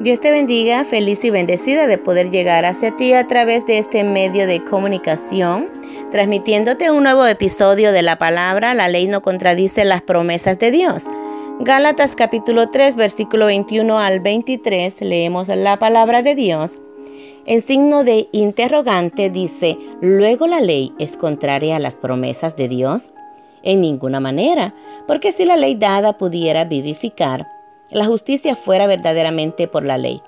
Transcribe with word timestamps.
Dios 0.00 0.18
te 0.18 0.30
bendiga, 0.30 0.84
feliz 0.84 1.22
y 1.26 1.30
bendecida 1.30 1.86
de 1.86 1.98
poder 1.98 2.30
llegar 2.30 2.64
hacia 2.64 2.96
ti 2.96 3.12
a 3.12 3.26
través 3.26 3.66
de 3.66 3.76
este 3.76 4.02
medio 4.02 4.46
de 4.46 4.64
comunicación, 4.64 5.68
transmitiéndote 6.10 6.90
un 6.90 7.02
nuevo 7.02 7.26
episodio 7.26 7.92
de 7.92 8.00
la 8.00 8.16
palabra 8.16 8.72
La 8.72 8.88
ley 8.88 9.08
no 9.08 9.20
contradice 9.20 9.84
las 9.84 10.00
promesas 10.00 10.58
de 10.58 10.70
Dios. 10.70 11.04
Gálatas 11.60 12.16
capítulo 12.16 12.70
3, 12.70 12.96
versículo 12.96 13.44
21 13.44 13.98
al 13.98 14.20
23, 14.20 15.02
leemos 15.02 15.48
la 15.48 15.78
palabra 15.78 16.22
de 16.22 16.34
Dios. 16.34 16.78
En 17.44 17.60
signo 17.60 18.02
de 18.02 18.30
interrogante 18.32 19.28
dice, 19.28 19.76
¿luego 20.00 20.46
la 20.46 20.62
ley 20.62 20.94
es 20.98 21.18
contraria 21.18 21.76
a 21.76 21.78
las 21.78 21.96
promesas 21.96 22.56
de 22.56 22.68
Dios? 22.68 23.10
En 23.62 23.82
ninguna 23.82 24.18
manera, 24.18 24.74
porque 25.06 25.30
si 25.30 25.44
la 25.44 25.58
ley 25.58 25.74
dada 25.74 26.16
pudiera 26.16 26.64
vivificar, 26.64 27.59
la 27.90 28.06
justicia 28.06 28.56
fuera 28.56 28.86
verdaderamente 28.86 29.68
por 29.68 29.84
la 29.84 29.98
ley. 29.98 30.22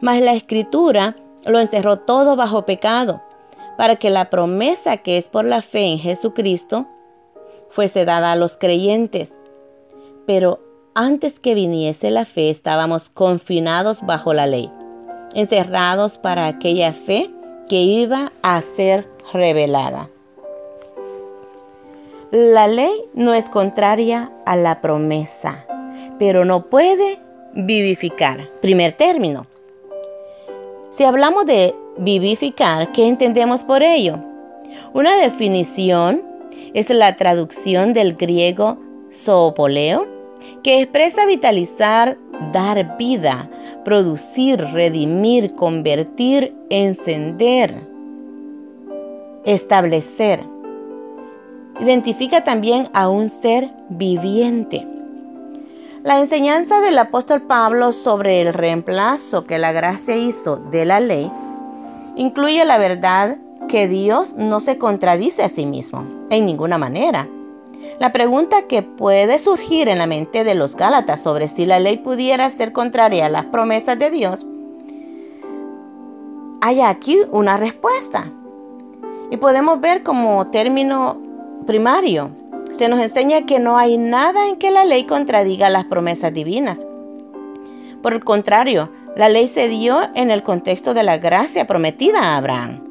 Mas 0.00 0.20
la 0.20 0.32
escritura 0.32 1.16
lo 1.44 1.60
encerró 1.60 1.98
todo 1.98 2.36
bajo 2.36 2.64
pecado, 2.64 3.22
para 3.76 3.96
que 3.96 4.10
la 4.10 4.30
promesa 4.30 4.96
que 4.96 5.16
es 5.16 5.28
por 5.28 5.44
la 5.44 5.62
fe 5.62 5.84
en 5.84 5.98
Jesucristo 5.98 6.86
fuese 7.68 8.04
dada 8.04 8.32
a 8.32 8.36
los 8.36 8.56
creyentes. 8.56 9.36
Pero 10.26 10.60
antes 10.94 11.38
que 11.38 11.54
viniese 11.54 12.10
la 12.10 12.24
fe 12.24 12.48
estábamos 12.48 13.10
confinados 13.10 14.04
bajo 14.04 14.32
la 14.32 14.46
ley, 14.46 14.70
encerrados 15.34 16.16
para 16.16 16.46
aquella 16.46 16.92
fe 16.92 17.30
que 17.68 17.82
iba 17.82 18.32
a 18.42 18.60
ser 18.62 19.08
revelada. 19.32 20.08
La 22.30 22.66
ley 22.66 22.92
no 23.14 23.34
es 23.34 23.50
contraria 23.50 24.32
a 24.46 24.56
la 24.56 24.80
promesa 24.80 25.66
pero 26.18 26.44
no 26.44 26.66
puede 26.66 27.18
vivificar. 27.54 28.50
Primer 28.60 28.92
término. 28.92 29.46
Si 30.90 31.04
hablamos 31.04 31.46
de 31.46 31.74
vivificar, 31.98 32.92
¿qué 32.92 33.06
entendemos 33.06 33.64
por 33.64 33.82
ello? 33.82 34.18
Una 34.92 35.16
definición 35.16 36.22
es 36.74 36.90
la 36.90 37.16
traducción 37.16 37.92
del 37.92 38.14
griego 38.14 38.78
zoopoleo, 39.12 40.06
que 40.62 40.80
expresa 40.80 41.26
vitalizar, 41.26 42.18
dar 42.52 42.96
vida, 42.98 43.48
producir, 43.84 44.60
redimir, 44.60 45.54
convertir, 45.54 46.54
encender, 46.70 47.74
establecer. 49.44 50.40
Identifica 51.80 52.42
también 52.44 52.88
a 52.92 53.08
un 53.08 53.28
ser 53.28 53.70
viviente. 53.88 54.86
La 56.06 56.20
enseñanza 56.20 56.80
del 56.80 56.96
apóstol 57.00 57.42
Pablo 57.42 57.90
sobre 57.90 58.40
el 58.40 58.54
reemplazo 58.54 59.44
que 59.44 59.58
la 59.58 59.72
gracia 59.72 60.14
hizo 60.14 60.56
de 60.56 60.84
la 60.84 61.00
ley 61.00 61.32
incluye 62.14 62.64
la 62.64 62.78
verdad 62.78 63.38
que 63.66 63.88
Dios 63.88 64.36
no 64.36 64.60
se 64.60 64.78
contradice 64.78 65.42
a 65.42 65.48
sí 65.48 65.66
mismo, 65.66 66.06
en 66.30 66.46
ninguna 66.46 66.78
manera. 66.78 67.28
La 67.98 68.12
pregunta 68.12 68.68
que 68.68 68.82
puede 68.82 69.40
surgir 69.40 69.88
en 69.88 69.98
la 69.98 70.06
mente 70.06 70.44
de 70.44 70.54
los 70.54 70.76
Gálatas 70.76 71.20
sobre 71.20 71.48
si 71.48 71.66
la 71.66 71.80
ley 71.80 71.96
pudiera 71.96 72.48
ser 72.50 72.72
contraria 72.72 73.26
a 73.26 73.28
las 73.28 73.46
promesas 73.46 73.98
de 73.98 74.12
Dios, 74.12 74.46
hay 76.60 76.82
aquí 76.82 77.18
una 77.32 77.56
respuesta. 77.56 78.30
Y 79.32 79.38
podemos 79.38 79.80
ver 79.80 80.04
como 80.04 80.46
término 80.52 81.16
primario 81.66 82.30
se 82.76 82.88
nos 82.88 83.00
enseña 83.00 83.46
que 83.46 83.58
no 83.58 83.78
hay 83.78 83.96
nada 83.96 84.48
en 84.48 84.56
que 84.56 84.70
la 84.70 84.84
ley 84.84 85.04
contradiga 85.04 85.70
las 85.70 85.86
promesas 85.86 86.32
divinas. 86.32 86.86
Por 88.02 88.12
el 88.12 88.22
contrario, 88.22 88.90
la 89.16 89.28
ley 89.28 89.48
se 89.48 89.68
dio 89.68 90.00
en 90.14 90.30
el 90.30 90.42
contexto 90.42 90.92
de 90.92 91.02
la 91.02 91.16
gracia 91.16 91.66
prometida 91.66 92.20
a 92.20 92.36
Abraham. 92.36 92.82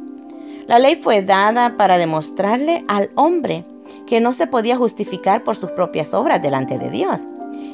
La 0.68 0.80
ley 0.80 0.96
fue 0.96 1.22
dada 1.22 1.78
para 1.78 1.98
demostrarle 1.98 2.84
al 2.88 3.12
hombre 3.14 3.64
que 4.08 4.20
no 4.20 4.34
se 4.34 4.48
podía 4.48 4.76
justificar 4.76 5.44
por 5.44 5.56
sus 5.56 5.72
propias 5.72 6.16
obras 6.16 6.42
delante 6.42 6.80
de 6.80 6.90
Dios 6.90 7.22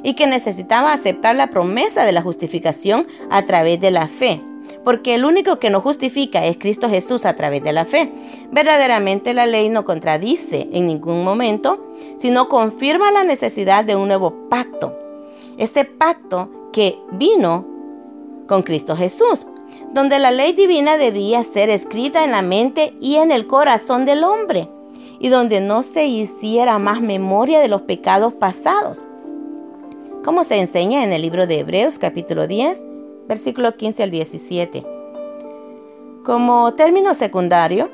y 0.03 0.13
que 0.15 0.27
necesitaba 0.27 0.91
aceptar 0.91 1.35
la 1.35 1.47
promesa 1.47 2.03
de 2.03 2.11
la 2.11 2.21
justificación 2.21 3.07
a 3.29 3.43
través 3.43 3.79
de 3.79 3.91
la 3.91 4.07
fe 4.07 4.41
porque 4.83 5.13
el 5.13 5.25
único 5.25 5.59
que 5.59 5.69
nos 5.69 5.83
justifica 5.83 6.45
es 6.45 6.57
Cristo 6.57 6.89
Jesús 6.89 7.25
a 7.25 7.35
través 7.35 7.63
de 7.63 7.73
la 7.73 7.85
fe. 7.85 8.11
Verdaderamente 8.51 9.33
la 9.33 9.45
ley 9.45 9.69
no 9.69 9.85
contradice 9.85 10.67
en 10.71 10.87
ningún 10.87 11.23
momento, 11.23 11.85
sino 12.17 12.49
confirma 12.49 13.11
la 13.11 13.23
necesidad 13.23 13.85
de 13.85 13.95
un 13.95 14.07
nuevo 14.07 14.49
pacto. 14.49 14.97
Este 15.57 15.85
pacto 15.85 16.49
que 16.73 16.97
vino 17.11 17.65
con 18.47 18.63
Cristo 18.63 18.95
Jesús, 18.95 19.45
donde 19.93 20.19
la 20.19 20.31
ley 20.31 20.53
divina 20.53 20.97
debía 20.97 21.43
ser 21.43 21.69
escrita 21.69 22.23
en 22.23 22.31
la 22.31 22.41
mente 22.41 22.93
y 22.99 23.15
en 23.15 23.31
el 23.31 23.47
corazón 23.47 24.05
del 24.05 24.23
hombre, 24.23 24.69
y 25.19 25.29
donde 25.29 25.61
no 25.61 25.83
se 25.83 26.05
hiciera 26.07 26.79
más 26.79 27.01
memoria 27.01 27.59
de 27.59 27.67
los 27.67 27.83
pecados 27.83 28.33
pasados. 28.33 29.05
Como 30.23 30.43
se 30.43 30.59
enseña 30.59 31.03
en 31.03 31.13
el 31.13 31.21
libro 31.21 31.47
de 31.47 31.59
Hebreos 31.59 31.99
capítulo 31.99 32.47
10, 32.47 32.85
versículo 33.31 33.77
15 33.77 34.03
al 34.03 34.11
17. 34.11 34.85
Como 36.25 36.73
término 36.73 37.13
secundario, 37.13 37.89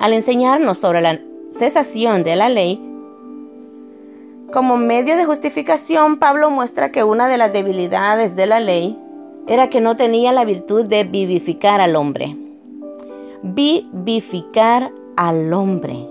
al 0.00 0.12
enseñarnos 0.14 0.78
sobre 0.78 1.00
la 1.00 1.20
cesación 1.52 2.24
de 2.24 2.34
la 2.34 2.48
ley, 2.48 2.82
como 4.52 4.78
medio 4.78 5.16
de 5.16 5.24
justificación, 5.24 6.18
Pablo 6.18 6.50
muestra 6.50 6.90
que 6.90 7.04
una 7.04 7.28
de 7.28 7.38
las 7.38 7.52
debilidades 7.52 8.34
de 8.34 8.46
la 8.46 8.58
ley 8.58 8.98
era 9.46 9.70
que 9.70 9.80
no 9.80 9.94
tenía 9.94 10.32
la 10.32 10.44
virtud 10.44 10.84
de 10.88 11.04
vivificar 11.04 11.80
al 11.80 11.94
hombre. 11.94 12.36
Vivificar 13.44 14.90
al 15.16 15.52
hombre. 15.52 16.04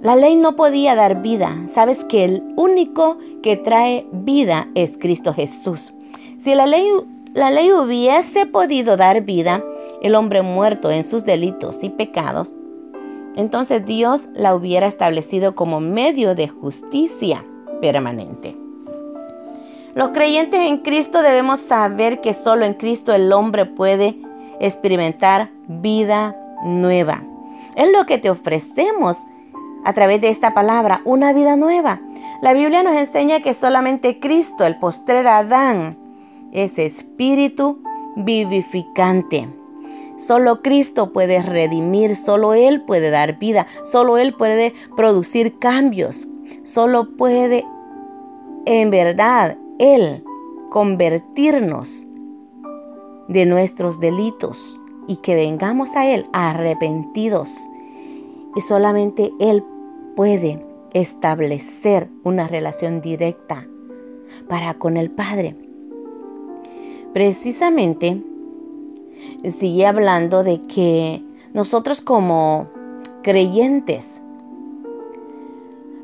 La 0.00 0.16
ley 0.16 0.34
no 0.34 0.56
podía 0.56 0.94
dar 0.94 1.20
vida. 1.20 1.54
Sabes 1.68 2.04
que 2.04 2.24
el 2.24 2.42
único 2.56 3.18
que 3.42 3.58
trae 3.58 4.06
vida 4.12 4.70
es 4.74 4.96
Cristo 4.96 5.34
Jesús. 5.34 5.92
Si 6.40 6.54
la 6.54 6.64
ley, 6.64 6.88
la 7.34 7.50
ley 7.50 7.70
hubiese 7.70 8.46
podido 8.46 8.96
dar 8.96 9.20
vida, 9.20 9.62
el 10.00 10.14
hombre 10.14 10.40
muerto 10.40 10.90
en 10.90 11.04
sus 11.04 11.26
delitos 11.26 11.84
y 11.84 11.90
pecados, 11.90 12.54
entonces 13.36 13.84
Dios 13.84 14.30
la 14.32 14.54
hubiera 14.54 14.86
establecido 14.86 15.54
como 15.54 15.80
medio 15.80 16.34
de 16.34 16.48
justicia 16.48 17.44
permanente. 17.82 18.56
Los 19.94 20.10
creyentes 20.10 20.60
en 20.64 20.78
Cristo 20.78 21.20
debemos 21.20 21.60
saber 21.60 22.22
que 22.22 22.32
solo 22.32 22.64
en 22.64 22.72
Cristo 22.72 23.12
el 23.12 23.30
hombre 23.34 23.66
puede 23.66 24.16
experimentar 24.60 25.50
vida 25.68 26.34
nueva. 26.64 27.22
Es 27.76 27.92
lo 27.92 28.06
que 28.06 28.16
te 28.16 28.30
ofrecemos 28.30 29.18
a 29.84 29.92
través 29.92 30.22
de 30.22 30.30
esta 30.30 30.54
palabra, 30.54 31.02
una 31.04 31.34
vida 31.34 31.56
nueva. 31.56 32.00
La 32.40 32.54
Biblia 32.54 32.82
nos 32.82 32.94
enseña 32.94 33.40
que 33.40 33.52
solamente 33.52 34.20
Cristo, 34.20 34.64
el 34.64 34.78
postrer 34.78 35.28
Adán, 35.28 35.99
es 36.52 36.78
espíritu 36.78 37.82
vivificante. 38.16 39.48
Solo 40.16 40.62
Cristo 40.62 41.12
puede 41.12 41.40
redimir, 41.42 42.14
solo 42.14 42.54
Él 42.54 42.82
puede 42.82 43.10
dar 43.10 43.38
vida, 43.38 43.66
solo 43.84 44.18
Él 44.18 44.34
puede 44.34 44.74
producir 44.96 45.58
cambios, 45.58 46.26
solo 46.62 47.16
puede 47.16 47.64
en 48.66 48.90
verdad 48.90 49.56
Él 49.78 50.22
convertirnos 50.70 52.06
de 53.28 53.46
nuestros 53.46 54.00
delitos 54.00 54.80
y 55.06 55.16
que 55.16 55.34
vengamos 55.34 55.96
a 55.96 56.06
Él 56.06 56.28
arrepentidos. 56.32 57.68
Y 58.54 58.60
solamente 58.60 59.32
Él 59.40 59.64
puede 60.16 60.66
establecer 60.92 62.10
una 62.24 62.46
relación 62.46 63.00
directa 63.00 63.66
para 64.48 64.74
con 64.74 64.96
el 64.96 65.10
Padre. 65.10 65.69
Precisamente 67.12 68.22
sigue 69.48 69.86
hablando 69.86 70.44
de 70.44 70.62
que 70.62 71.22
nosotros 71.52 72.02
como 72.02 72.68
creyentes, 73.22 74.22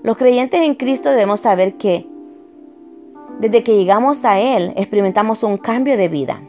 los 0.02 0.16
creyentes 0.16 0.60
en 0.62 0.74
Cristo 0.74 1.10
debemos 1.10 1.40
saber 1.40 1.76
que 1.76 2.08
desde 3.38 3.62
que 3.62 3.76
llegamos 3.76 4.24
a 4.24 4.40
Él 4.40 4.72
experimentamos 4.76 5.42
un 5.42 5.58
cambio 5.58 5.96
de 5.96 6.08
vida. 6.08 6.42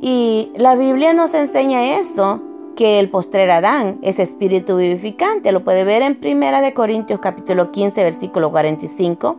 Y 0.00 0.52
la 0.56 0.76
Biblia 0.76 1.12
nos 1.12 1.34
enseña 1.34 1.98
eso, 1.98 2.42
que 2.76 2.98
el 3.00 3.08
postrer 3.08 3.50
Adán 3.50 3.98
es 4.02 4.20
espíritu 4.20 4.76
vivificante. 4.76 5.50
Lo 5.50 5.64
puede 5.64 5.84
ver 5.84 6.02
en 6.02 6.14
Primera 6.14 6.60
de 6.60 6.74
Corintios 6.74 7.18
capítulo 7.18 7.72
15 7.72 8.04
versículo 8.04 8.50
45 8.52 9.36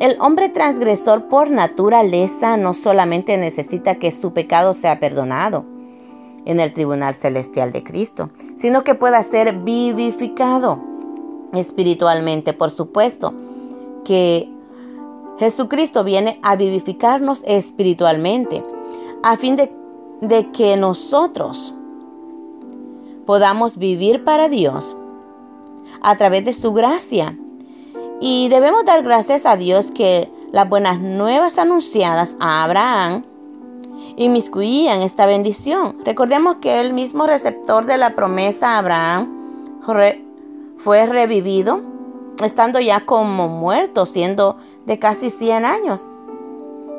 el 0.00 0.16
hombre 0.20 0.48
transgresor 0.48 1.28
por 1.28 1.50
naturaleza 1.50 2.56
no 2.56 2.74
solamente 2.74 3.36
necesita 3.36 3.96
que 3.96 4.10
su 4.10 4.32
pecado 4.32 4.74
sea 4.74 4.98
perdonado 4.98 5.64
en 6.44 6.60
el 6.60 6.72
tribunal 6.72 7.14
celestial 7.14 7.72
de 7.72 7.84
Cristo, 7.84 8.30
sino 8.54 8.84
que 8.84 8.94
pueda 8.94 9.22
ser 9.22 9.58
vivificado 9.58 10.80
espiritualmente, 11.52 12.52
por 12.52 12.70
supuesto, 12.70 13.34
que 14.04 14.50
Jesucristo 15.38 16.04
viene 16.04 16.38
a 16.42 16.56
vivificarnos 16.56 17.42
espiritualmente, 17.46 18.64
a 19.22 19.36
fin 19.36 19.56
de, 19.56 19.72
de 20.20 20.50
que 20.50 20.76
nosotros 20.76 21.74
podamos 23.26 23.76
vivir 23.76 24.24
para 24.24 24.48
Dios 24.48 24.96
a 26.00 26.16
través 26.16 26.44
de 26.44 26.52
su 26.52 26.72
gracia. 26.72 27.38
Y 28.24 28.48
debemos 28.50 28.84
dar 28.84 29.02
gracias 29.02 29.46
a 29.46 29.56
Dios 29.56 29.90
que 29.90 30.30
las 30.52 30.68
buenas 30.68 31.00
nuevas 31.00 31.58
anunciadas 31.58 32.36
a 32.38 32.62
Abraham 32.62 33.24
inmiscuían 34.14 35.02
esta 35.02 35.26
bendición. 35.26 35.96
Recordemos 36.04 36.58
que 36.60 36.80
el 36.80 36.92
mismo 36.92 37.26
receptor 37.26 37.84
de 37.84 37.96
la 37.98 38.14
promesa 38.14 38.78
Abraham 38.78 39.28
fue 40.76 41.04
revivido, 41.06 41.80
estando 42.44 42.78
ya 42.78 43.04
como 43.04 43.48
muerto, 43.48 44.06
siendo 44.06 44.56
de 44.86 45.00
casi 45.00 45.28
100 45.28 45.64
años. 45.64 46.06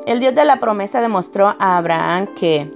El 0.04 0.20
Dios 0.20 0.34
de 0.34 0.44
la 0.44 0.60
promesa 0.60 1.00
demostró 1.00 1.56
a 1.58 1.78
Abraham 1.78 2.34
que 2.36 2.70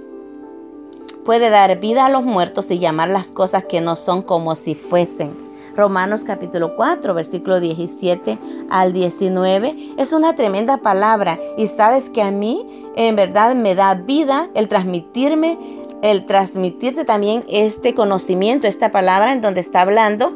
puede 1.23 1.51
dar 1.51 1.79
vida 1.79 2.07
a 2.07 2.09
los 2.09 2.23
muertos 2.23 2.71
y 2.71 2.79
llamar 2.79 3.09
las 3.09 3.27
cosas 3.31 3.65
que 3.65 3.79
no 3.79 3.95
son 3.95 4.23
como 4.23 4.55
si 4.55 4.73
fuesen. 4.73 5.48
Romanos 5.79 6.25
capítulo 6.25 6.75
4, 6.75 7.13
versículo 7.13 7.61
17 7.61 8.37
al 8.69 8.91
19. 8.91 9.93
Es 9.97 10.11
una 10.11 10.35
tremenda 10.35 10.77
palabra 10.77 11.39
y 11.57 11.67
sabes 11.67 12.09
que 12.09 12.21
a 12.21 12.31
mí 12.31 12.91
en 12.97 13.15
verdad 13.15 13.55
me 13.55 13.75
da 13.75 13.93
vida 13.93 14.49
el 14.55 14.67
transmitirme, 14.67 15.57
el 16.01 16.25
transmitirte 16.25 17.05
también 17.05 17.45
este 17.47 17.95
conocimiento, 17.95 18.67
esta 18.67 18.91
palabra 18.91 19.31
en 19.31 19.39
donde 19.39 19.61
está 19.61 19.81
hablando, 19.81 20.33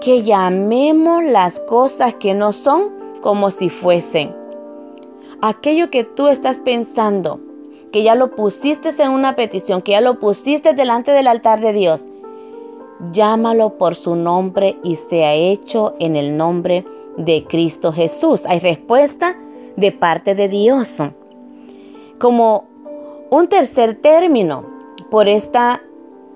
que 0.00 0.22
llamemos 0.22 1.22
las 1.22 1.60
cosas 1.60 2.14
que 2.14 2.32
no 2.32 2.54
son 2.54 2.92
como 3.20 3.50
si 3.50 3.68
fuesen. 3.68 4.34
Aquello 5.42 5.90
que 5.90 6.04
tú 6.04 6.28
estás 6.28 6.60
pensando, 6.60 7.40
que 7.92 8.02
ya 8.02 8.14
lo 8.14 8.34
pusiste 8.34 8.88
en 9.02 9.10
una 9.10 9.36
petición, 9.36 9.82
que 9.82 9.92
ya 9.92 10.00
lo 10.00 10.18
pusiste 10.18 10.72
delante 10.72 11.12
del 11.12 11.26
altar 11.26 11.60
de 11.60 11.74
Dios, 11.74 12.06
llámalo 13.10 13.78
por 13.78 13.96
su 13.96 14.14
nombre 14.14 14.76
y 14.84 14.96
sea 14.96 15.34
hecho 15.34 15.94
en 15.98 16.14
el 16.14 16.36
nombre 16.36 16.84
de 17.16 17.44
Cristo 17.44 17.92
Jesús. 17.92 18.46
Hay 18.46 18.60
respuesta 18.60 19.36
de 19.76 19.92
parte 19.92 20.34
de 20.34 20.48
Dios. 20.48 20.98
Como 22.18 22.64
un 23.30 23.48
tercer 23.48 23.96
término, 23.96 24.64
por 25.10 25.28
esta 25.28 25.82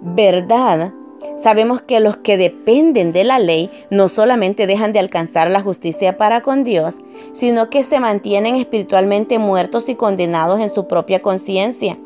verdad, 0.01 0.93
sabemos 1.37 1.81
que 1.81 2.01
los 2.01 2.17
que 2.17 2.37
dependen 2.37 3.13
de 3.13 3.25
la 3.25 3.39
ley 3.39 3.71
no 3.91 4.09
solamente 4.09 4.67
dejan 4.67 4.93
de 4.93 4.99
alcanzar 4.99 5.51
la 5.51 5.63
justicia 5.63 6.17
para 6.17 6.43
con 6.43 6.65
Dios, 6.65 6.97
sino 7.33 7.71
que 7.71 7.85
se 7.85 8.01
mantienen 8.01 8.57
espiritualmente 8.57 9.39
muertos 9.39 9.89
y 9.89 9.95
condenados 9.95 10.61
en 10.61 10.69
su 10.69 10.89
propia 10.89 11.21
conciencia. 11.21 11.99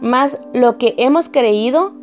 Mas 0.00 0.40
lo 0.52 0.78
que 0.78 0.94
hemos 0.98 1.28
creído 1.28 1.97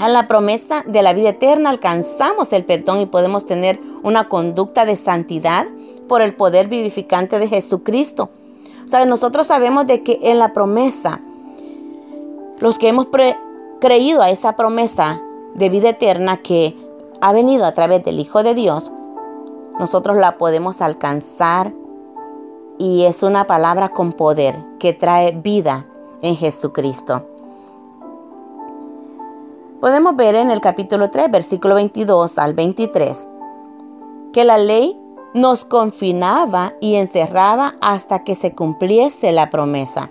a 0.00 0.08
la 0.08 0.26
promesa 0.26 0.82
de 0.86 1.02
la 1.02 1.12
vida 1.12 1.28
eterna 1.28 1.68
alcanzamos 1.68 2.54
el 2.54 2.64
perdón 2.64 3.00
y 3.00 3.06
podemos 3.06 3.44
tener 3.44 3.78
una 4.02 4.30
conducta 4.30 4.86
de 4.86 4.96
santidad 4.96 5.66
por 6.08 6.22
el 6.22 6.34
poder 6.34 6.68
vivificante 6.68 7.38
de 7.38 7.48
Jesucristo. 7.48 8.30
O 8.82 8.88
sea, 8.88 9.04
nosotros 9.04 9.46
sabemos 9.46 9.86
de 9.86 10.02
que 10.02 10.18
en 10.22 10.38
la 10.38 10.54
promesa, 10.54 11.20
los 12.60 12.78
que 12.78 12.88
hemos 12.88 13.08
creído 13.78 14.22
a 14.22 14.30
esa 14.30 14.56
promesa 14.56 15.20
de 15.54 15.68
vida 15.68 15.90
eterna 15.90 16.38
que 16.38 16.74
ha 17.20 17.32
venido 17.34 17.66
a 17.66 17.72
través 17.72 18.02
del 18.02 18.20
Hijo 18.20 18.42
de 18.42 18.54
Dios, 18.54 18.90
nosotros 19.78 20.16
la 20.16 20.38
podemos 20.38 20.80
alcanzar 20.80 21.74
y 22.78 23.04
es 23.04 23.22
una 23.22 23.46
palabra 23.46 23.90
con 23.90 24.14
poder 24.14 24.56
que 24.78 24.94
trae 24.94 25.32
vida 25.32 25.84
en 26.22 26.36
Jesucristo. 26.36 27.26
Podemos 29.80 30.14
ver 30.14 30.34
en 30.34 30.50
el 30.50 30.60
capítulo 30.60 31.08
3, 31.08 31.30
versículo 31.30 31.74
22 31.74 32.36
al 32.36 32.52
23, 32.52 33.28
que 34.30 34.44
la 34.44 34.58
ley 34.58 35.00
nos 35.32 35.64
confinaba 35.64 36.74
y 36.82 36.96
encerraba 36.96 37.76
hasta 37.80 38.22
que 38.22 38.34
se 38.34 38.54
cumpliese 38.54 39.32
la 39.32 39.48
promesa. 39.48 40.10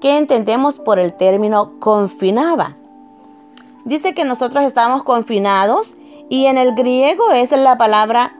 ¿Qué 0.00 0.16
entendemos 0.16 0.78
por 0.78 0.98
el 0.98 1.12
término 1.12 1.78
confinaba? 1.78 2.78
Dice 3.84 4.14
que 4.14 4.24
nosotros 4.24 4.64
estamos 4.64 5.02
confinados 5.02 5.98
y 6.30 6.46
en 6.46 6.56
el 6.56 6.74
griego 6.74 7.32
es 7.32 7.50
la 7.50 7.76
palabra 7.76 8.38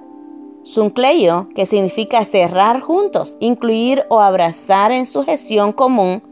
suncleio, 0.63 1.51
que 1.55 1.67
significa 1.67 2.25
cerrar 2.25 2.81
juntos, 2.81 3.37
incluir 3.41 4.07
o 4.09 4.21
abrazar 4.21 4.91
en 4.91 5.05
sujeción 5.05 5.75
común, 5.75 6.23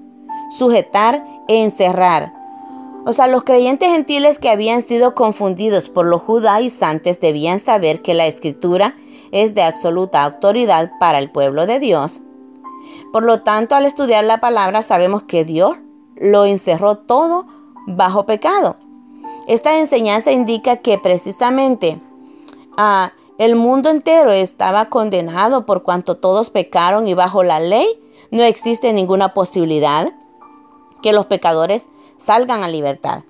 sujetar 0.49 1.27
encerrar 1.47 2.40
o 3.05 3.13
sea, 3.13 3.27
los 3.27 3.45
creyentes 3.45 3.91
gentiles 3.91 4.39
que 4.39 4.51
habían 4.51 4.83
sido 4.83 5.15
confundidos 5.15 5.89
por 5.89 6.07
los 6.07 6.23
judaizantes 6.23 7.21
debían 7.21 7.59
saber 7.59 8.03
que 8.03 8.15
la 8.15 8.27
escritura 8.27 8.95
es 9.33 9.55
de 9.55 9.63
absoluta 9.63 10.25
autoridad 10.25 10.93
para 10.99 11.19
el 11.19 11.31
pueblo 11.31 11.67
de 11.67 11.79
Dios. 11.79 12.21
Por 13.13 13.25
lo 13.25 13.43
tanto, 13.43 13.75
al 13.75 13.87
estudiar 13.87 14.25
la 14.25 14.41
palabra 14.41 14.83
sabemos 14.83 15.23
que 15.23 15.45
Dios 15.45 15.79
lo 16.17 16.45
encerró 16.45 16.97
todo 16.97 17.47
bajo 17.87 18.27
pecado. 18.27 18.77
Esta 19.47 19.79
enseñanza 19.79 20.31
indica 20.31 20.77
que 20.77 20.99
precisamente 20.99 22.01
ah, 22.77 23.13
el 23.39 23.57
mundo 23.57 23.89
entero 23.89 24.31
estaba 24.31 24.91
condenado 24.91 25.65
por 25.65 25.83
cuanto 25.83 26.19
todos 26.19 26.51
pecaron 26.51 27.09
y 27.09 27.15
bajo 27.15 27.43
la 27.43 27.59
ley 27.59 27.87
no 28.31 28.43
existe 28.43 28.93
ninguna 28.93 29.35
posibilidad 29.35 30.13
que 31.03 31.13
los 31.13 31.27
pecadores 31.27 31.89
salgan 32.21 32.63
a 32.63 32.69
libertad. 32.69 33.23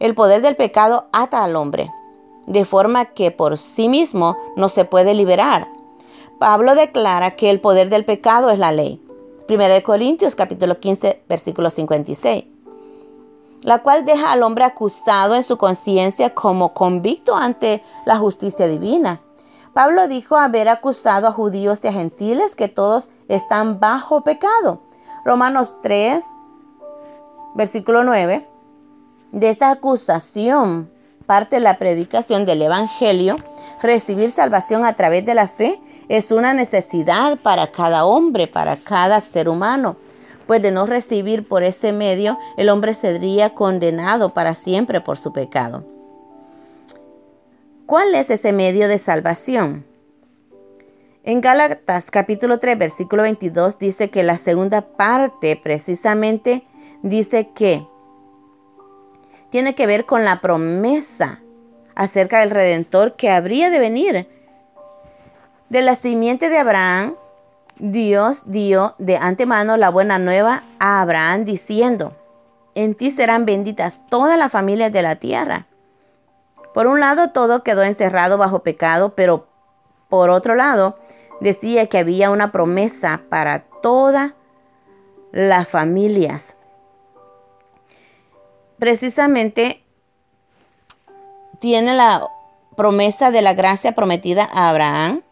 El 0.00 0.14
poder 0.14 0.42
del 0.42 0.56
pecado 0.56 1.06
ata 1.12 1.44
al 1.44 1.56
hombre, 1.56 1.90
de 2.46 2.64
forma 2.64 3.06
que 3.06 3.30
por 3.30 3.56
sí 3.56 3.88
mismo 3.88 4.36
no 4.56 4.68
se 4.68 4.84
puede 4.84 5.14
liberar. 5.14 5.68
Pablo 6.38 6.74
declara 6.74 7.36
que 7.36 7.50
el 7.50 7.60
poder 7.60 7.88
del 7.88 8.04
pecado 8.04 8.50
es 8.50 8.58
la 8.58 8.72
ley. 8.72 9.00
1 9.48 9.82
Corintios 9.84 10.34
capítulo 10.34 10.78
15 10.80 11.22
versículo 11.28 11.70
56 11.70 12.44
la 13.62 13.82
cual 13.82 14.04
deja 14.04 14.32
al 14.32 14.42
hombre 14.42 14.64
acusado 14.64 15.34
en 15.34 15.42
su 15.42 15.56
conciencia 15.56 16.34
como 16.34 16.74
convicto 16.74 17.36
ante 17.36 17.82
la 18.04 18.16
justicia 18.16 18.66
divina. 18.66 19.20
Pablo 19.72 20.08
dijo 20.08 20.36
haber 20.36 20.68
acusado 20.68 21.28
a 21.28 21.32
judíos 21.32 21.82
y 21.84 21.88
a 21.88 21.92
gentiles 21.92 22.56
que 22.56 22.68
todos 22.68 23.08
están 23.28 23.80
bajo 23.80 24.22
pecado. 24.22 24.80
Romanos 25.24 25.74
3, 25.80 26.24
versículo 27.54 28.04
9, 28.04 28.46
de 29.32 29.48
esta 29.48 29.70
acusación 29.70 30.90
parte 31.22 31.60
la 31.60 31.78
predicación 31.78 32.44
del 32.44 32.62
Evangelio. 32.62 33.36
Recibir 33.80 34.30
salvación 34.30 34.84
a 34.84 34.94
través 34.94 35.24
de 35.24 35.34
la 35.34 35.48
fe 35.48 35.80
es 36.08 36.30
una 36.30 36.52
necesidad 36.52 37.38
para 37.38 37.72
cada 37.72 38.04
hombre, 38.04 38.46
para 38.46 38.76
cada 38.76 39.20
ser 39.20 39.48
humano. 39.48 39.96
Pues 40.46 40.60
de 40.60 40.70
no 40.70 40.86
recibir 40.86 41.46
por 41.46 41.62
ese 41.62 41.92
medio, 41.92 42.38
el 42.56 42.68
hombre 42.68 42.94
sería 42.94 43.54
condenado 43.54 44.34
para 44.34 44.54
siempre 44.54 45.00
por 45.00 45.16
su 45.16 45.32
pecado. 45.32 45.84
¿Cuál 47.86 48.14
es 48.14 48.30
ese 48.30 48.52
medio 48.52 48.88
de 48.88 48.98
salvación? 48.98 49.86
En 51.24 51.40
Gálatas 51.40 52.10
capítulo 52.10 52.58
3 52.58 52.76
versículo 52.76 53.22
22 53.22 53.78
dice 53.78 54.10
que 54.10 54.24
la 54.24 54.38
segunda 54.38 54.80
parte 54.82 55.54
precisamente 55.56 56.66
dice 57.02 57.50
que 57.54 57.86
tiene 59.50 59.74
que 59.74 59.86
ver 59.86 60.06
con 60.06 60.24
la 60.24 60.40
promesa 60.40 61.40
acerca 61.94 62.40
del 62.40 62.50
Redentor 62.50 63.16
que 63.16 63.30
habría 63.30 63.70
de 63.70 63.78
venir. 63.78 64.28
De 65.68 65.82
la 65.82 65.94
simiente 65.94 66.48
de 66.48 66.58
Abraham, 66.58 67.14
Dios 67.76 68.44
dio 68.46 68.94
de 68.98 69.16
antemano 69.16 69.76
la 69.76 69.90
buena 69.90 70.18
nueva 70.18 70.62
a 70.78 71.02
Abraham 71.02 71.44
diciendo, 71.44 72.16
en 72.74 72.94
ti 72.94 73.10
serán 73.10 73.44
benditas 73.44 74.06
todas 74.08 74.38
las 74.38 74.50
familias 74.50 74.92
de 74.92 75.02
la 75.02 75.16
tierra. 75.16 75.66
Por 76.72 76.86
un 76.86 77.00
lado, 77.00 77.32
todo 77.32 77.62
quedó 77.62 77.82
encerrado 77.82 78.38
bajo 78.38 78.60
pecado, 78.60 79.14
pero 79.14 79.46
por 80.08 80.30
otro 80.30 80.54
lado, 80.54 80.98
decía 81.40 81.86
que 81.88 81.98
había 81.98 82.30
una 82.30 82.52
promesa 82.52 83.22
para 83.28 83.64
todas 83.82 84.32
las 85.32 85.68
familias 85.68 86.56
precisamente 88.82 89.80
tiene 91.60 91.94
la 91.94 92.28
promesa 92.74 93.30
de 93.30 93.40
la 93.40 93.54
gracia 93.54 93.92
prometida 93.92 94.48
a 94.52 94.70
Abraham. 94.70 95.22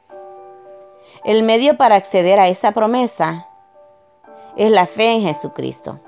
El 1.24 1.42
medio 1.42 1.76
para 1.76 1.96
acceder 1.96 2.38
a 2.38 2.46
esa 2.46 2.70
promesa 2.70 3.48
es 4.56 4.70
la 4.70 4.86
fe 4.86 5.14
en 5.14 5.22
Jesucristo. 5.22 5.98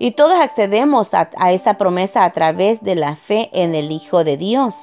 Y 0.00 0.10
todos 0.10 0.34
accedemos 0.34 1.14
a, 1.14 1.30
esa 1.52 1.74
promesa 1.74 2.24
a 2.24 2.32
través 2.32 2.82
de 2.82 2.96
la 2.96 3.14
fe 3.14 3.50
en 3.52 3.76
el 3.76 3.92
Hijo 3.92 4.24
de 4.24 4.36
Dios. 4.36 4.82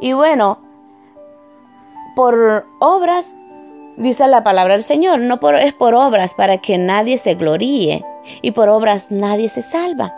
Y 0.00 0.14
bueno, 0.14 0.58
por 2.14 2.64
obras, 2.80 3.36
dice 3.96 4.26
la 4.28 4.44
palabra 4.44 4.74
del 4.74 4.82
Señor, 4.82 5.20
no 5.20 5.40
por, 5.40 5.56
es 5.56 5.72
por 5.72 5.94
obras 5.94 6.34
para 6.34 6.58
que 6.58 6.78
nadie 6.78 7.18
se 7.18 7.34
gloríe 7.34 8.04
y 8.42 8.52
por 8.52 8.68
obras 8.68 9.10
nadie 9.10 9.48
se 9.48 9.62
salva. 9.62 10.14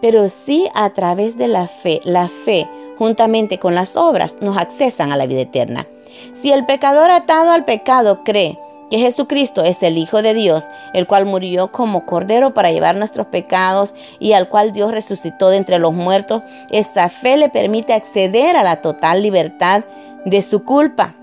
Pero 0.00 0.28
sí 0.28 0.68
a 0.74 0.90
través 0.90 1.36
de 1.36 1.48
la 1.48 1.66
fe, 1.66 2.00
la 2.04 2.28
fe 2.28 2.68
juntamente 2.96 3.58
con 3.58 3.74
las 3.74 3.96
obras 3.96 4.38
nos 4.40 4.56
accesan 4.56 5.12
a 5.12 5.16
la 5.16 5.26
vida 5.26 5.42
eterna. 5.42 5.86
Si 6.32 6.52
el 6.52 6.66
pecador 6.66 7.10
atado 7.10 7.52
al 7.52 7.64
pecado 7.64 8.24
cree 8.24 8.58
que 8.90 8.98
Jesucristo 8.98 9.62
es 9.62 9.82
el 9.82 9.98
Hijo 9.98 10.22
de 10.22 10.34
Dios, 10.34 10.68
el 10.94 11.06
cual 11.06 11.26
murió 11.26 11.70
como 11.70 12.06
cordero 12.06 12.54
para 12.54 12.72
llevar 12.72 12.96
nuestros 12.96 13.26
pecados 13.26 13.94
y 14.18 14.32
al 14.32 14.48
cual 14.48 14.72
Dios 14.72 14.90
resucitó 14.90 15.50
de 15.50 15.58
entre 15.58 15.78
los 15.78 15.92
muertos, 15.92 16.42
esta 16.70 17.08
fe 17.08 17.36
le 17.36 17.50
permite 17.50 17.92
acceder 17.92 18.56
a 18.56 18.62
la 18.62 18.80
total 18.80 19.22
libertad 19.22 19.84
de 20.24 20.42
su 20.42 20.64
culpa. 20.64 21.14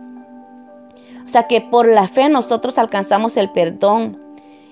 O 1.26 1.30
sea 1.30 1.48
que 1.48 1.62
por 1.62 1.88
la 1.88 2.08
fe 2.08 2.30
nosotros 2.30 2.78
alcanzamos 2.78 3.36
el 3.38 3.50
perdón. 3.52 4.22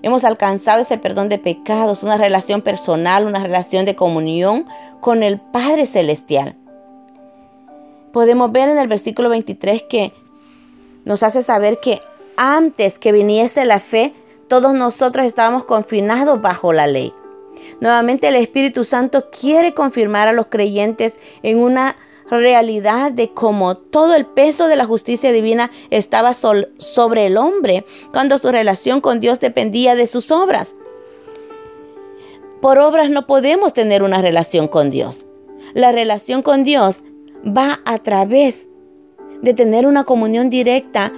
Hemos 0.01 0.24
alcanzado 0.24 0.81
ese 0.81 0.98
perdón 0.98 1.29
de 1.29 1.39
pecados, 1.39 2.03
una 2.03 2.17
relación 2.17 2.62
personal, 2.62 3.25
una 3.25 3.39
relación 3.39 3.86
de 3.86 3.95
comunión 3.95 4.65
con 5.00 5.24
el 5.24 5.39
Padre 5.39 5.86
Celestial. 5.86 6.55
Podemos 8.12 8.51
ver 8.51 8.69
en 8.69 8.77
el 8.77 8.88
versículo 8.88 9.29
23 9.29 9.83
que 9.89 10.13
nos 11.05 11.24
hace 11.24 11.41
saber 11.41 11.79
que 11.79 12.01
antes 12.38 13.00
que 13.00 13.12
viniese 13.12 13.65
la 13.65 13.79
fe, 13.79 14.13
todos 14.48 14.74
nosotros 14.74 15.25
estábamos 15.25 15.63
confinados 15.63 16.41
bajo 16.41 16.74
la 16.74 16.86
ley. 16.86 17.13
Nuevamente 17.79 18.27
el 18.27 18.36
Espíritu 18.36 18.83
Santo 18.83 19.29
quiere 19.31 19.74
confirmar 19.74 20.27
a 20.27 20.33
los 20.33 20.48
creyentes 20.48 21.19
en 21.41 21.60
una 21.60 21.95
realidad 22.34 23.12
de 23.12 23.30
cómo 23.30 23.75
todo 23.75 24.16
el 24.16 24.25
peso 24.25 24.68
de 24.68 24.75
la 24.75 24.86
justicia 24.86 25.32
divina 25.32 25.72
estaba 25.90 26.34
sobre 26.34 27.25
el 27.25 27.38
hombre 27.38 27.86
cuando 28.12 28.38
su 28.38 28.52
relación 28.52 29.02
con 29.02 29.20
Dios 29.20 29.40
dependía 29.40 29.96
de 29.96 30.08
sus 30.08 30.32
obras. 30.32 30.75
Por 32.62 32.80
obras 32.80 33.10
no 33.10 33.28
podemos 33.28 33.74
tener 33.74 34.04
una 34.04 34.22
relación 34.22 34.68
con 34.68 34.90
Dios. 34.90 35.25
La 35.74 35.92
relación 35.92 36.42
con 36.42 36.63
Dios 36.63 37.04
va 37.46 37.80
a 37.86 38.00
través 38.00 38.68
de 39.42 39.54
tener 39.54 39.86
una 39.86 40.06
comunión 40.06 40.50
directa 40.50 41.12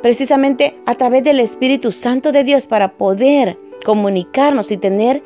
precisamente 0.00 0.76
a 0.86 0.94
través 0.94 1.24
del 1.24 1.40
Espíritu 1.40 1.92
Santo 1.92 2.32
de 2.32 2.44
Dios 2.44 2.66
para 2.66 2.96
poder 2.96 3.58
comunicarnos 3.84 4.70
y 4.70 4.76
tener 4.76 5.22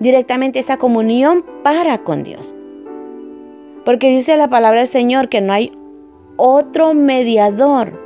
directamente 0.00 0.58
esa 0.58 0.76
comunión 0.76 1.44
para 1.62 2.02
con 2.02 2.22
Dios. 2.22 2.54
Porque 3.84 4.08
dice 4.08 4.36
la 4.36 4.48
palabra 4.48 4.80
del 4.80 4.88
Señor 4.88 5.28
que 5.28 5.40
no 5.40 5.52
hay 5.52 5.72
otro 6.36 6.94
mediador 6.94 8.02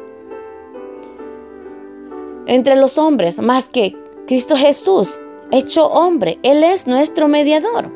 entre 2.46 2.76
los 2.76 2.98
hombres 2.98 3.38
más 3.38 3.68
que 3.68 3.94
Cristo 4.26 4.56
Jesús, 4.56 5.20
hecho 5.52 5.86
hombre. 5.86 6.38
Él 6.42 6.64
es 6.64 6.86
nuestro 6.86 7.28
mediador. 7.28 7.92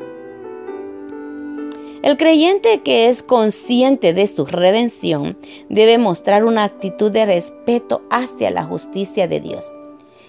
El 2.03 2.17
creyente 2.17 2.81
que 2.81 3.07
es 3.07 3.23
consciente 3.23 4.13
de 4.13 4.27
su 4.27 4.45
redención 4.45 5.37
debe 5.69 5.97
mostrar 5.97 6.43
una 6.43 6.65
actitud 6.65 7.11
de 7.11 7.25
respeto 7.25 8.01
hacia 8.09 8.51
la 8.51 8.63
justicia 8.63 9.27
de 9.27 9.39
Dios 9.39 9.71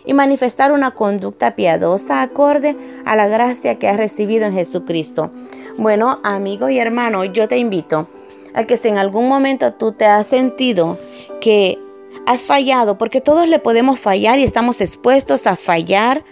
y 0.06 0.12
manifestar 0.12 0.72
una 0.72 0.92
conducta 0.92 1.56
piadosa 1.56 2.22
acorde 2.22 2.76
a 3.04 3.16
la 3.16 3.26
gracia 3.26 3.78
que 3.78 3.88
has 3.88 3.96
recibido 3.96 4.46
en 4.46 4.52
Jesucristo. 4.52 5.32
Bueno, 5.76 6.20
amigo 6.22 6.68
y 6.68 6.78
hermano, 6.78 7.24
yo 7.24 7.48
te 7.48 7.58
invito 7.58 8.08
a 8.54 8.64
que 8.64 8.76
si 8.76 8.88
en 8.88 8.98
algún 8.98 9.28
momento 9.28 9.72
tú 9.72 9.92
te 9.92 10.06
has 10.06 10.26
sentido 10.26 10.98
que 11.40 11.78
has 12.26 12.42
fallado, 12.42 12.96
porque 12.96 13.20
todos 13.20 13.48
le 13.48 13.58
podemos 13.58 13.98
fallar 13.98 14.38
y 14.38 14.44
estamos 14.44 14.80
expuestos 14.80 15.46
a 15.46 15.56
fallar 15.56 16.24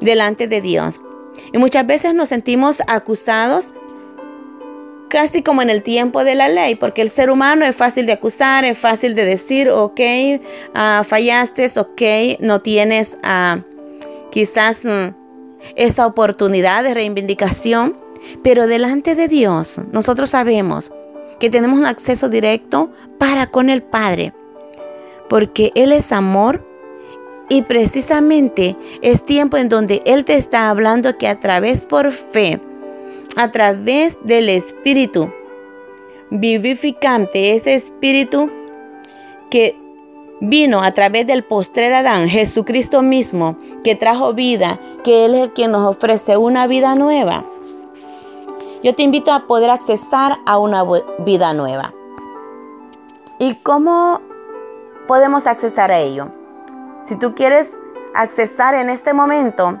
delante 0.00 0.48
de 0.48 0.60
Dios. 0.60 1.00
Y 1.52 1.58
muchas 1.58 1.86
veces 1.86 2.12
nos 2.12 2.28
sentimos 2.28 2.82
acusados 2.88 3.72
casi 5.08 5.42
como 5.42 5.62
en 5.62 5.70
el 5.70 5.82
tiempo 5.82 6.24
de 6.24 6.34
la 6.34 6.48
ley, 6.48 6.74
porque 6.74 7.02
el 7.02 7.10
ser 7.10 7.30
humano 7.30 7.64
es 7.64 7.76
fácil 7.76 8.06
de 8.06 8.12
acusar, 8.12 8.64
es 8.64 8.78
fácil 8.78 9.14
de 9.14 9.26
decir, 9.26 9.70
ok, 9.70 10.00
uh, 10.74 11.04
fallaste, 11.04 11.68
ok, 11.78 12.40
no 12.40 12.62
tienes 12.62 13.16
uh, 13.22 13.60
quizás 14.30 14.84
mm, 14.84 15.14
esa 15.76 16.06
oportunidad 16.06 16.82
de 16.82 16.94
reivindicación, 16.94 18.01
pero 18.42 18.66
delante 18.66 19.14
de 19.14 19.28
Dios 19.28 19.80
nosotros 19.92 20.30
sabemos 20.30 20.92
que 21.38 21.50
tenemos 21.50 21.78
un 21.78 21.86
acceso 21.86 22.28
directo 22.28 22.90
para 23.18 23.48
con 23.48 23.68
el 23.68 23.82
Padre, 23.82 24.32
porque 25.28 25.72
Él 25.74 25.92
es 25.92 26.12
amor 26.12 26.64
y 27.48 27.62
precisamente 27.62 28.76
es 29.02 29.24
tiempo 29.24 29.56
en 29.56 29.68
donde 29.68 30.02
Él 30.04 30.24
te 30.24 30.34
está 30.34 30.70
hablando 30.70 31.18
que 31.18 31.28
a 31.28 31.38
través 31.38 31.84
por 31.84 32.12
fe, 32.12 32.60
a 33.36 33.50
través 33.50 34.18
del 34.24 34.48
Espíritu 34.48 35.32
vivificante, 36.30 37.54
ese 37.54 37.74
Espíritu 37.74 38.50
que 39.50 39.76
vino 40.40 40.82
a 40.82 40.92
través 40.92 41.26
del 41.26 41.44
postrer 41.44 41.92
Adán, 41.92 42.28
Jesucristo 42.28 43.02
mismo, 43.02 43.58
que 43.84 43.94
trajo 43.94 44.32
vida, 44.32 44.80
que 45.04 45.24
Él 45.24 45.34
es 45.34 45.42
el 45.42 45.52
quien 45.52 45.72
nos 45.72 45.88
ofrece 45.94 46.36
una 46.36 46.66
vida 46.66 46.94
nueva. 46.94 47.46
Yo 48.82 48.94
te 48.94 49.02
invito 49.02 49.32
a 49.32 49.46
poder 49.46 49.70
accesar 49.70 50.38
a 50.46 50.58
una 50.58 50.84
vida 51.20 51.52
nueva. 51.52 51.92
¿Y 53.38 53.54
cómo 53.56 54.20
podemos 55.06 55.46
accesar 55.46 55.92
a 55.92 55.98
ello? 55.98 56.28
Si 57.00 57.16
tú 57.16 57.34
quieres 57.34 57.78
accesar 58.14 58.74
en 58.74 58.90
este 58.90 59.12
momento, 59.12 59.78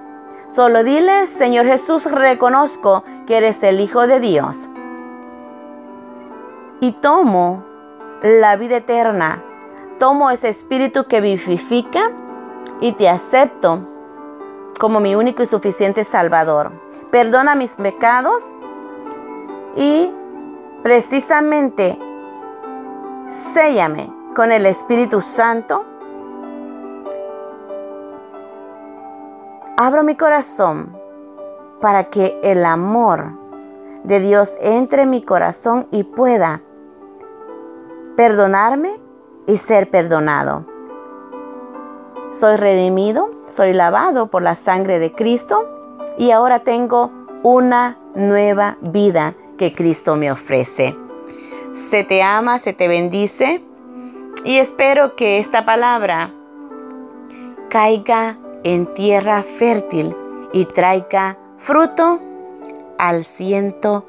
Solo 0.54 0.84
dile, 0.84 1.26
Señor 1.28 1.64
Jesús, 1.64 2.04
reconozco 2.10 3.04
que 3.26 3.38
eres 3.38 3.62
el 3.62 3.80
Hijo 3.80 4.06
de 4.06 4.20
Dios. 4.20 4.68
Y 6.80 6.92
tomo 6.92 7.64
la 8.22 8.56
vida 8.56 8.76
eterna, 8.76 9.42
tomo 9.98 10.30
ese 10.30 10.50
espíritu 10.50 11.06
que 11.06 11.22
vivifica 11.22 12.10
y 12.82 12.92
te 12.92 13.08
acepto 13.08 13.88
como 14.78 15.00
mi 15.00 15.14
único 15.14 15.42
y 15.42 15.46
suficiente 15.46 16.04
Salvador. 16.04 16.70
Perdona 17.10 17.54
mis 17.54 17.76
pecados 17.76 18.52
y 19.76 20.12
precisamente 20.82 21.98
séllame 23.28 24.12
con 24.34 24.52
el 24.52 24.66
Espíritu 24.66 25.20
Santo 25.20 25.86
Abro 29.84 30.04
mi 30.04 30.14
corazón 30.16 30.96
para 31.80 32.04
que 32.04 32.38
el 32.44 32.64
amor 32.64 33.32
de 34.04 34.20
Dios 34.20 34.54
entre 34.60 35.02
en 35.02 35.10
mi 35.10 35.22
corazón 35.22 35.88
y 35.90 36.04
pueda 36.04 36.60
perdonarme 38.14 39.00
y 39.46 39.56
ser 39.56 39.90
perdonado. 39.90 40.66
Soy 42.30 42.56
redimido, 42.56 43.30
soy 43.48 43.72
lavado 43.72 44.28
por 44.28 44.42
la 44.42 44.54
sangre 44.54 44.98
de 44.98 45.12
Cristo 45.12 45.66
y 46.18 46.30
ahora 46.30 46.60
tengo 46.60 47.10
una 47.42 47.98
nueva 48.14 48.76
vida 48.82 49.34
que 49.62 49.74
Cristo 49.74 50.16
me 50.16 50.32
ofrece. 50.32 50.96
Se 51.70 52.02
te 52.02 52.20
ama, 52.20 52.58
se 52.58 52.72
te 52.72 52.88
bendice 52.88 53.62
y 54.44 54.56
espero 54.56 55.14
que 55.14 55.38
esta 55.38 55.64
palabra 55.64 56.32
caiga 57.70 58.38
en 58.64 58.92
tierra 58.92 59.44
fértil 59.44 60.16
y 60.52 60.64
traiga 60.64 61.38
fruto 61.58 62.18
al 62.98 63.24
ciento 63.24 64.04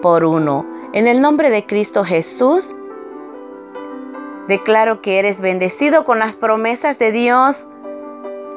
por 0.00 0.24
uno. 0.24 0.64
En 0.94 1.06
el 1.06 1.20
nombre 1.20 1.50
de 1.50 1.66
Cristo 1.66 2.02
Jesús, 2.02 2.74
declaro 4.48 5.02
que 5.02 5.18
eres 5.18 5.42
bendecido 5.42 6.06
con 6.06 6.18
las 6.18 6.36
promesas 6.36 6.98
de 6.98 7.12
Dios 7.12 7.68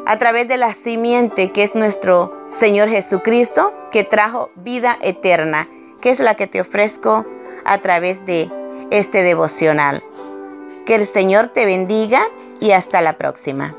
a 0.05 0.17
través 0.17 0.47
de 0.47 0.55
la 0.55 0.73
simiente 0.73 1.51
que 1.51 1.63
es 1.63 1.75
nuestro 1.75 2.33
Señor 2.49 2.87
Jesucristo, 2.87 3.73
que 3.91 4.05
trajo 4.05 4.51
vida 4.55 4.97
eterna, 5.01 5.67
que 6.01 6.09
es 6.09 6.19
la 6.19 6.35
que 6.35 6.47
te 6.47 6.61
ofrezco 6.61 7.25
a 7.65 7.79
través 7.79 8.25
de 8.25 8.49
este 8.91 9.23
devocional. 9.23 10.03
Que 10.85 10.95
el 10.95 11.05
Señor 11.05 11.49
te 11.49 11.65
bendiga 11.65 12.21
y 12.59 12.71
hasta 12.71 13.01
la 13.01 13.17
próxima. 13.17 13.75